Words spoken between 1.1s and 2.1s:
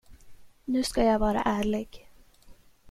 vara ärlig.